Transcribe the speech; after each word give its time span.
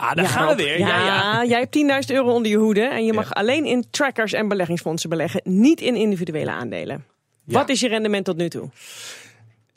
Ah, 0.00 0.14
daar 0.14 0.26
gaan 0.26 0.48
we 0.48 0.54
weer. 0.62 0.78
Ja, 0.78 1.06
ja. 1.06 1.44
jij 1.44 1.58
hebt 1.58 2.06
10.000 2.10 2.14
euro 2.16 2.32
onder 2.32 2.50
je 2.50 2.56
hoede 2.56 2.84
en 2.84 3.04
je 3.04 3.12
mag 3.12 3.34
alleen 3.34 3.64
in 3.64 3.84
trackers 3.90 4.32
en 4.32 4.48
beleggingsfondsen 4.48 5.10
beleggen, 5.10 5.40
niet 5.44 5.80
in 5.80 5.94
individuele 5.94 6.50
aandelen. 6.50 7.04
Wat 7.44 7.68
is 7.68 7.80
je 7.80 7.88
rendement 7.88 8.24
tot 8.24 8.36
nu 8.36 8.48
toe? 8.48 8.70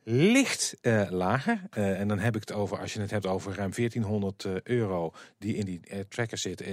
licht 0.06 0.76
uh, 0.82 1.04
lager. 1.10 1.62
Uh, 1.78 2.00
en 2.00 2.08
dan 2.08 2.20
heb 2.20 2.36
ik 2.36 2.42
het 2.42 2.52
over, 2.52 2.80
als 2.80 2.94
je 2.94 3.00
het 3.00 3.12
hebt 3.12 3.26
over 3.26 3.56
ruim 3.56 3.72
1400 3.76 4.44
uh, 4.44 4.54
euro 4.64 5.14
die 5.38 5.55
in 5.55 5.66
die 5.66 5.82
tracker 6.09 6.38
zit, 6.38 6.64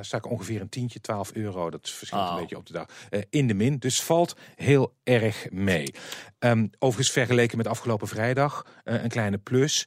sta 0.00 0.16
ik 0.16 0.30
ongeveer 0.30 0.60
een 0.60 0.68
tientje, 0.68 1.00
12 1.00 1.32
euro. 1.32 1.70
Dat 1.70 1.90
verschilt 1.90 2.22
oh. 2.22 2.30
een 2.34 2.40
beetje 2.40 2.56
op 2.56 2.66
de 2.66 2.72
dag. 2.72 2.86
in 3.30 3.46
de 3.46 3.54
min. 3.54 3.78
Dus 3.78 4.02
valt 4.02 4.36
heel 4.56 4.94
erg 5.02 5.46
mee. 5.50 5.94
Um, 6.38 6.70
overigens 6.78 7.10
vergeleken 7.10 7.56
met 7.56 7.66
afgelopen 7.66 8.08
vrijdag 8.08 8.66
een 8.84 9.08
kleine 9.08 9.38
plus. 9.38 9.86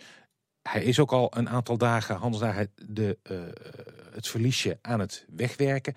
Hij 0.64 0.84
is 0.84 1.00
ook 1.00 1.12
al 1.12 1.32
een 1.38 1.50
aantal 1.50 1.78
dagen, 1.78 2.16
handelsdagen, 2.16 2.72
de, 2.76 3.18
het 4.12 4.28
verliesje 4.28 4.78
aan 4.82 5.00
het 5.00 5.26
wegwerken. 5.30 5.96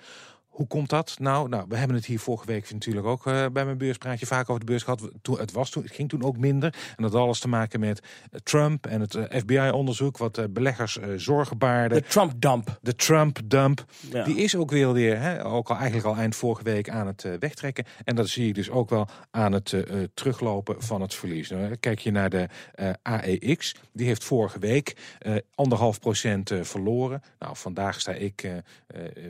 Hoe 0.55 0.67
komt 0.67 0.91
dat? 0.91 1.17
Nou, 1.19 1.49
nou, 1.49 1.65
we 1.69 1.77
hebben 1.77 1.97
het 1.97 2.07
hier 2.07 2.21
vorige 2.21 2.47
week 2.47 2.73
natuurlijk 2.73 3.07
ook 3.07 3.27
uh, 3.27 3.47
bij 3.53 3.65
mijn 3.65 3.79
beurspraatje 3.79 4.27
vaak 4.27 4.49
over 4.49 4.61
de 4.61 4.67
beurs 4.67 4.83
gehad. 4.83 5.11
Toen, 5.23 5.39
het, 5.39 5.53
was 5.53 5.71
toen, 5.71 5.83
het 5.83 5.93
ging 5.93 6.09
toen 6.09 6.23
ook 6.23 6.37
minder. 6.37 6.75
En 6.97 7.03
dat 7.03 7.13
had 7.13 7.23
alles 7.23 7.39
te 7.39 7.49
maken 7.49 7.81
met 7.81 8.03
uh, 8.03 8.41
Trump 8.43 8.87
en 8.87 9.01
het 9.01 9.15
uh, 9.15 9.25
eh, 9.25 9.41
FBI-onderzoek, 9.41 10.19
wat 10.19 10.47
beleggers 10.51 10.99
zorgen 11.17 11.59
baarden. 11.59 12.03
De 12.03 12.09
Trump-dump. 12.09 12.79
De 12.83 12.95
Trump-dump. 12.95 13.85
Ja. 14.11 14.25
Die 14.25 14.37
is 14.37 14.57
ook 14.57 14.71
weer, 14.71 14.93
weer 14.93 15.21
hè, 15.21 15.45
ook 15.45 15.71
al 15.71 15.77
eigenlijk 15.77 16.07
al 16.07 16.17
eind 16.17 16.37
vorige 16.37 16.63
week 16.63 16.89
aan 16.89 17.07
het 17.07 17.29
wegtrekken. 17.39 17.85
En 18.05 18.17
dat 18.17 18.29
zie 18.29 18.47
je 18.47 18.53
dus 18.53 18.71
ook 18.71 18.91
wel 18.91 19.09
aan 19.31 19.53
het 19.53 19.75
teruglopen 20.15 20.83
van 20.83 21.01
het 21.01 21.15
verlies. 21.15 21.51
Nou, 21.51 21.77
kijk 21.77 21.99
je 21.99 22.11
naar 22.11 22.31
de 22.31 22.49
AEX, 23.03 23.75
die 23.93 24.07
heeft 24.07 24.25
vorige 24.25 24.59
week 24.59 24.97
anderhalf 25.55 26.01
procent 26.01 26.53
verloren. 26.61 27.23
Nou, 27.39 27.57
vandaag 27.57 28.01
sta 28.01 28.13
ik 28.13 28.49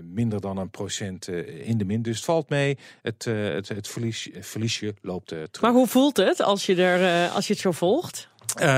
minder 0.03 0.41
dan 0.41 0.57
een 0.57 0.71
procent 0.71 1.14
eh, 1.19 1.69
in 1.69 1.79
de 1.79 1.85
min. 1.85 2.03
Dus 2.03 2.17
het 2.17 2.25
valt 2.25 2.49
mee. 2.49 2.79
Het, 3.03 3.27
uh, 3.27 3.55
het, 3.55 3.69
het 3.69 3.89
verlies, 3.89 4.29
verliesje 4.41 4.95
loopt 5.03 5.33
uh, 5.33 5.39
terug. 5.39 5.61
Maar 5.61 5.73
hoe 5.73 5.87
voelt 5.87 6.17
het 6.17 6.43
als 6.43 6.67
je, 6.67 6.83
er, 6.83 7.29
als 7.31 7.47
je 7.47 7.53
het 7.53 7.63
zo 7.63 7.73
volgt? 7.73 8.29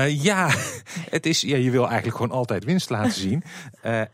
ja, 0.07 0.49
het 1.15 1.25
is, 1.25 1.41
ja, 1.41 1.57
je 1.57 1.71
wil 1.71 1.87
eigenlijk 1.87 2.17
gewoon 2.17 2.37
altijd 2.37 2.63
winst 2.63 2.89
laten 2.89 3.11
zien. 3.11 3.43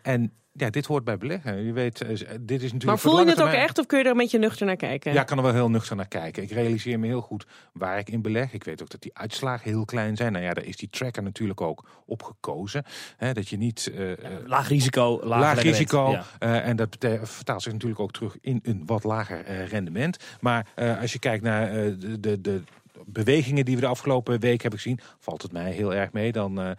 en 0.02 0.32
ja, 0.56 0.70
dit 0.70 0.86
hoort 0.86 1.04
bij 1.04 1.18
beleggen. 1.18 1.66
Je 1.66 1.74
weet, 1.74 2.02
eh, 2.02 2.10
dit 2.10 2.62
is 2.62 2.72
natuurlijk. 2.72 2.84
Maar 2.84 3.00
voel 3.00 3.20
je 3.20 3.30
het 3.30 3.42
ook 3.42 3.48
echt 3.48 3.80
of 3.80 3.86
kun 3.86 3.98
je 3.98 4.04
er 4.04 4.12
een 4.12 4.18
beetje 4.18 4.38
nuchter 4.38 4.66
naar 4.66 4.76
kijken? 4.76 5.14
Ja, 5.14 5.22
ik 5.22 5.28
kan 5.28 5.38
er 5.38 5.44
wel 5.44 5.54
heel 5.54 5.70
nuchter 5.70 5.96
naar 5.96 6.08
kijken. 6.08 6.44
Ik 6.44 6.52
realiseer 6.52 7.00
me 7.00 7.08
heel 7.08 7.22
goed 7.22 7.46
waar 7.74 7.98
ik 7.98 8.10
in 8.10 8.22
beleg. 8.22 8.54
Ik 8.54 8.64
weet 8.64 8.82
ook 8.82 8.90
dat 8.90 9.02
die 9.02 9.18
uitslagen 9.18 9.70
heel 9.70 9.86
klein 9.86 10.16
zijn. 10.16 10.32
Nou 10.32 10.44
ja, 10.44 10.54
daar 10.54 10.66
is 10.66 10.78
die 10.78 10.90
tracker 10.90 11.24
natuurlijk 11.24 11.62
ook 11.62 11.90
op 12.06 12.24
gekozen. 12.24 12.84
Hè, 13.18 13.34
dat 13.34 13.50
je 13.50 13.58
niet. 13.58 13.92
Uh, 13.96 14.12
laag 14.46 14.68
risico, 14.68 15.20
laag, 15.24 15.40
laag 15.40 15.62
risico. 15.62 16.18
en 16.40 16.76
dat 16.76 16.98
vertaalt 17.22 17.62
zich 17.62 17.74
natuurlijk 17.74 18.00
ook 18.00 18.12
terug 18.12 18.38
in 18.42 18.60
een 18.64 18.84
wat 18.86 19.04
lager 19.04 19.66
rendement. 19.66 20.18
Maar 20.40 20.68
als 21.02 21.14
je 21.14 21.20
kijkt 21.20 21.44
naar 21.44 21.72
de, 21.72 22.20
de, 22.20 22.42
de 22.42 22.62
bewegingen 23.06 23.66
die 23.66 23.76
we 23.76 23.82
de 23.82 23.88
afgelopen 23.88 24.40
week 24.40 24.62
hebben 24.62 24.80
gezien, 24.80 25.00
valt 25.20 25.42
het 25.42 25.52
mij 25.52 25.72
heel 25.72 25.94
erg 25.94 26.12
mee. 26.12 26.32
Dan, 26.32 26.60
uh, 26.60 26.72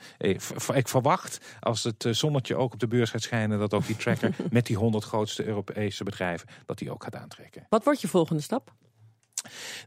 ik 0.75 0.89
verwacht, 0.89 1.56
als 1.61 1.84
het 1.84 2.05
eh, 2.05 2.12
zonnetje 2.12 2.56
ook 2.56 2.72
op 2.72 2.80
de 2.80 2.86
beurs 2.86 3.11
gaat 3.11 3.22
schijnen, 3.22 3.58
dat 3.58 3.75
ook 3.75 3.86
die 3.86 3.97
tracker 3.97 4.34
met 4.50 4.67
die 4.67 4.77
100 4.77 5.05
grootste 5.05 5.45
Europese 5.45 6.05
bedrijven, 6.05 6.48
dat 6.67 6.78
die 6.78 6.91
ook 6.91 7.02
gaat 7.05 7.17
aantrekken. 7.17 7.67
Wat 7.69 7.84
wordt 7.84 8.00
je 8.00 8.08
volgende 8.08 8.42
stap? 8.42 8.72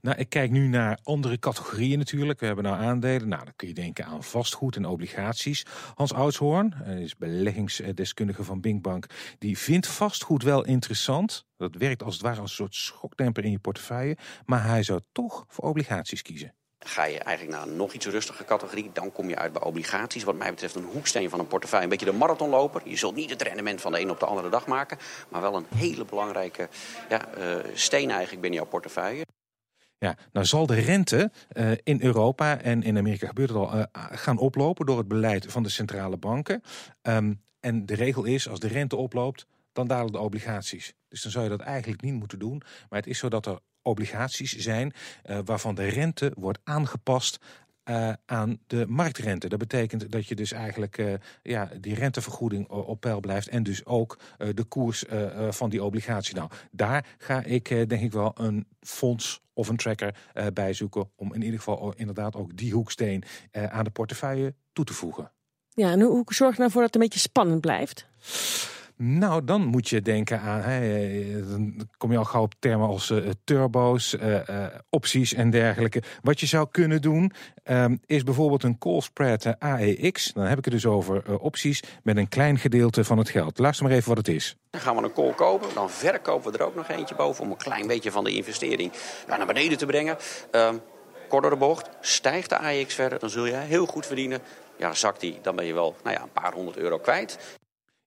Nou, 0.01 0.17
ik 0.17 0.29
kijk 0.29 0.51
nu 0.51 0.67
naar 0.67 0.99
andere 1.03 1.39
categorieën 1.39 1.97
natuurlijk. 1.97 2.39
We 2.39 2.45
hebben 2.45 2.63
nou 2.63 2.77
aandelen. 2.77 3.27
Nou, 3.27 3.43
dan 3.43 3.53
kun 3.55 3.67
je 3.67 3.73
denken 3.73 4.05
aan 4.05 4.23
vastgoed 4.23 4.75
en 4.75 4.85
obligaties. 4.85 5.65
Hans 5.95 6.13
Oudshoorn, 6.13 6.73
is 6.99 7.15
beleggingsdeskundige 7.15 8.43
van 8.43 8.61
Binkbank, 8.61 9.05
die 9.39 9.57
vindt 9.57 9.87
vastgoed 9.87 10.43
wel 10.43 10.65
interessant. 10.65 11.45
Dat 11.57 11.75
werkt 11.75 12.03
als 12.03 12.13
het 12.13 12.23
ware 12.23 12.41
als 12.41 12.49
een 12.49 12.55
soort 12.55 12.75
schokdemper 12.75 13.43
in 13.43 13.51
je 13.51 13.59
portefeuille. 13.59 14.17
Maar 14.45 14.63
hij 14.63 14.83
zou 14.83 15.01
toch 15.11 15.45
voor 15.47 15.63
obligaties 15.63 16.21
kiezen. 16.21 16.53
Ga 16.79 17.05
je 17.05 17.19
eigenlijk 17.19 17.57
naar 17.57 17.67
een 17.67 17.75
nog 17.75 17.93
iets 17.93 18.05
rustige 18.05 18.45
categorie, 18.45 18.89
dan 18.93 19.11
kom 19.11 19.29
je 19.29 19.35
uit 19.35 19.53
bij 19.53 19.61
obligaties. 19.61 20.23
Wat 20.23 20.35
mij 20.35 20.49
betreft 20.49 20.75
een 20.75 20.89
hoeksteen 20.91 21.29
van 21.29 21.39
een 21.39 21.47
portefeuille. 21.47 21.83
Een 21.83 21.89
beetje 21.89 22.11
de 22.11 22.17
marathonloper. 22.17 22.81
Je 22.85 22.95
zult 22.95 23.15
niet 23.15 23.29
het 23.29 23.41
rendement 23.41 23.81
van 23.81 23.91
de 23.91 23.99
een 23.99 24.09
op 24.09 24.19
de 24.19 24.25
andere 24.25 24.49
dag 24.49 24.67
maken. 24.67 24.97
Maar 25.29 25.41
wel 25.41 25.55
een 25.55 25.65
hele 25.75 26.05
belangrijke 26.05 26.69
ja, 27.09 27.21
uh, 27.37 27.55
steen 27.73 28.09
eigenlijk 28.09 28.41
binnen 28.41 28.59
jouw 28.59 28.69
portefeuille. 28.69 29.25
Ja, 29.99 30.17
nou 30.31 30.45
zal 30.45 30.65
de 30.65 30.79
rente 30.79 31.31
uh, 31.53 31.71
in 31.83 32.01
Europa 32.01 32.61
en 32.61 32.83
in 32.83 32.97
Amerika 32.97 33.27
gebeurt 33.27 33.49
het 33.49 33.57
al 33.57 33.75
uh, 33.75 33.83
gaan 33.93 34.37
oplopen 34.37 34.85
door 34.85 34.97
het 34.97 35.07
beleid 35.07 35.45
van 35.51 35.63
de 35.63 35.69
centrale 35.69 36.17
banken. 36.17 36.61
Um, 37.01 37.41
en 37.59 37.85
de 37.85 37.95
regel 37.95 38.23
is, 38.23 38.49
als 38.49 38.59
de 38.59 38.67
rente 38.67 38.95
oploopt, 38.95 39.47
dan 39.73 39.87
dalen 39.87 40.11
de 40.11 40.19
obligaties. 40.19 40.93
Dus 41.07 41.21
dan 41.21 41.31
zou 41.31 41.43
je 41.43 41.49
dat 41.49 41.59
eigenlijk 41.59 42.01
niet 42.01 42.13
moeten 42.13 42.39
doen. 42.39 42.61
Maar 42.89 42.99
het 42.99 43.07
is 43.07 43.19
zo 43.19 43.29
dat 43.29 43.45
er 43.45 43.59
obligaties 43.81 44.55
zijn 44.55 44.93
uh, 45.25 45.39
waarvan 45.45 45.75
de 45.75 45.87
rente 45.87 46.31
wordt 46.35 46.59
aangepast 46.63 47.37
uh, 47.89 48.13
aan 48.25 48.59
de 48.67 48.85
marktrente. 48.87 49.49
Dat 49.49 49.59
betekent 49.59 50.11
dat 50.11 50.27
je 50.27 50.35
dus 50.35 50.51
eigenlijk 50.51 50.97
uh, 50.97 51.13
ja, 51.43 51.69
die 51.79 51.95
rentevergoeding 51.95 52.69
op 52.69 53.01
peil 53.01 53.19
blijft 53.19 53.47
en 53.47 53.63
dus 53.63 53.85
ook 53.85 54.19
uh, 54.37 54.49
de 54.53 54.63
koers 54.63 55.05
van 55.49 55.69
die 55.69 55.83
obligatie. 55.83 56.35
Nou, 56.35 56.49
daar 56.71 57.05
ga 57.17 57.43
ik 57.43 57.67
denk 57.67 58.01
ik 58.01 58.11
wel 58.11 58.31
een 58.35 58.67
fonds 58.79 59.41
of 59.53 59.67
een 59.67 59.77
tracker 59.77 60.15
bij 60.53 60.73
zoeken 60.73 61.09
om 61.15 61.33
in 61.33 61.41
ieder 61.41 61.57
geval 61.57 61.93
inderdaad 61.95 62.35
ook 62.35 62.57
die 62.57 62.73
hoeksteen 62.73 63.23
aan 63.51 63.83
de 63.83 63.89
portefeuille 63.89 64.53
toe 64.73 64.85
te 64.85 64.93
voegen. 64.93 65.31
Ja, 65.69 65.91
en 65.91 66.01
hoe 66.01 66.23
zorg 66.27 66.57
je 66.57 66.63
ervoor 66.63 66.81
dat 66.81 66.93
het 66.93 67.01
een 67.01 67.07
beetje 67.09 67.29
spannend 67.29 67.61
blijft? 67.61 68.07
Nou, 68.99 69.43
dan 69.43 69.65
moet 69.65 69.89
je 69.89 70.01
denken 70.01 70.39
aan, 70.39 70.61
hè, 70.61 71.49
dan 71.49 71.87
kom 71.97 72.11
je 72.11 72.17
al 72.17 72.25
gauw 72.25 72.41
op 72.41 72.53
termen 72.59 72.87
als 72.87 73.09
uh, 73.09 73.29
turbo's, 73.43 74.13
uh, 74.13 74.65
opties 74.89 75.33
en 75.33 75.49
dergelijke. 75.49 76.01
Wat 76.21 76.39
je 76.39 76.45
zou 76.45 76.67
kunnen 76.71 77.01
doen, 77.01 77.31
um, 77.63 77.99
is 78.05 78.23
bijvoorbeeld 78.23 78.63
een 78.63 78.77
call 78.77 79.01
spread 79.01 79.59
AEX. 79.59 80.33
Dan 80.33 80.45
heb 80.45 80.57
ik 80.57 80.65
het 80.65 80.73
dus 80.73 80.85
over 80.85 81.39
opties 81.39 81.83
met 82.03 82.17
een 82.17 82.29
klein 82.29 82.57
gedeelte 82.57 83.03
van 83.03 83.17
het 83.17 83.29
geld. 83.29 83.59
Luister 83.59 83.85
maar 83.85 83.95
even 83.95 84.07
wat 84.07 84.17
het 84.17 84.27
is. 84.27 84.55
Dan 84.69 84.81
gaan 84.81 84.95
we 84.95 85.03
een 85.03 85.13
call 85.13 85.33
kopen, 85.33 85.67
dan 85.73 85.89
verkopen 85.89 86.51
we 86.51 86.57
er 86.57 86.65
ook 86.65 86.75
nog 86.75 86.89
eentje 86.89 87.15
boven 87.15 87.43
om 87.43 87.51
een 87.51 87.57
klein 87.57 87.87
beetje 87.87 88.11
van 88.11 88.23
de 88.23 88.31
investering 88.31 88.91
naar 89.27 89.45
beneden 89.45 89.77
te 89.77 89.85
brengen. 89.85 90.17
Um, 90.51 90.81
kort 91.27 91.41
door 91.41 91.51
de 91.51 91.57
bocht, 91.57 91.89
stijgt 92.01 92.49
de 92.49 92.57
AEX 92.57 92.93
verder, 92.93 93.19
dan 93.19 93.29
zul 93.29 93.45
je 93.45 93.53
heel 93.53 93.85
goed 93.85 94.05
verdienen. 94.05 94.39
Ja, 94.77 94.93
zakt 94.93 95.19
die, 95.19 95.39
dan 95.41 95.55
ben 95.55 95.65
je 95.65 95.73
wel 95.73 95.95
nou 96.03 96.15
ja, 96.15 96.21
een 96.21 96.31
paar 96.31 96.53
honderd 96.53 96.77
euro 96.77 96.97
kwijt. 96.97 97.57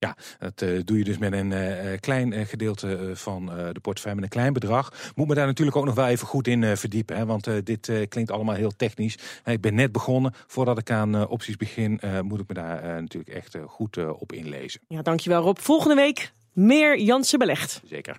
Ja, 0.01 0.17
dat 0.39 0.63
uh, 0.63 0.81
doe 0.85 0.99
je 0.99 1.05
dus 1.05 1.19
met 1.19 1.33
een 1.33 1.51
uh, 1.51 1.99
klein 2.01 2.33
uh, 2.33 2.47
gedeelte 2.47 3.11
van 3.15 3.47
de 3.47 3.81
portefeuille, 3.81 4.21
met 4.21 4.25
een 4.25 4.39
klein 4.39 4.53
bedrag. 4.53 5.13
Moet 5.15 5.29
me 5.29 5.35
daar 5.35 5.47
natuurlijk 5.47 5.77
ook 5.77 5.85
nog 5.85 5.95
wel 5.95 6.07
even 6.07 6.27
goed 6.27 6.47
in 6.47 6.77
verdiepen, 6.77 7.17
hè, 7.17 7.27
want 7.27 7.49
dit 7.65 7.93
klinkt 8.09 8.31
allemaal 8.31 8.55
heel 8.55 8.77
technisch. 8.77 9.19
ik 9.45 9.61
ben 9.61 9.75
net 9.75 9.93
begonnen. 9.93 10.35
Voordat 10.47 10.79
ik 10.79 10.91
aan 10.91 11.29
opties 11.29 11.57
begin, 11.57 12.01
moet 12.23 12.41
ik 12.41 12.49
me 12.49 12.55
daar 12.55 12.83
natuurlijk 13.01 13.35
echt 13.35 13.57
goed 13.67 13.97
op 14.19 14.33
inlezen. 14.33 14.81
Ja, 14.89 15.03
dankjewel 15.03 15.43
Rob. 15.43 15.59
Volgende 15.59 15.95
week 15.95 16.33
meer 16.53 17.01
Jansen 17.01 17.39
Belegd. 17.39 17.81
Zeker. 17.85 18.17